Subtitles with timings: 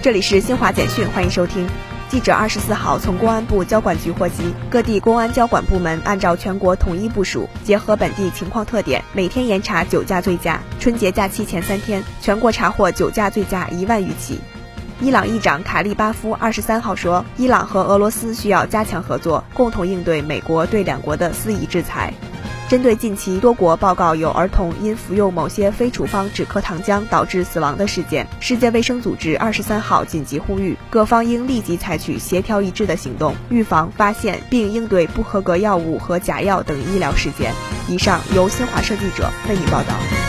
[0.00, 1.68] 这里是新华简讯，欢迎收听。
[2.08, 10.60] 记者二十四号从公安部交管局获悉，各地公安交管部门按照全国统一部署，结合本地情况特点，每天严查酒驾醉驾。
[10.78, 14.38] 春节假期前三天，全国查获酒驾醉驾一万余起。
[15.00, 22.14] 伊朗议长卡利巴夫二十三号说，伊朗和俄罗斯需要加强合作，共同应对美国对两国的肆意制裁。
[22.68, 37.54] 针对近期多国报告有儿童因服用某些非处方止咳糖浆导致死亡的事件，世界卫生组织二十三号紧急呼吁，各方应立即采取协调一致的行动，预防、发现并应对不合格药物和假药等医疗事件。
[37.88, 40.27] 以上由新华社记者为你报道。